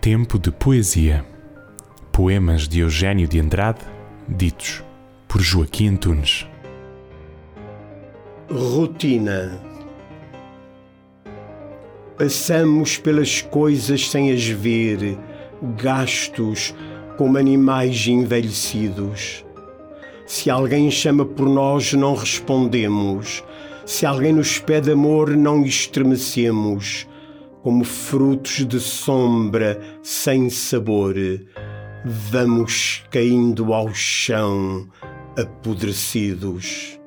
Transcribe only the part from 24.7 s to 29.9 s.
amor, não estremecemos como frutos de sombra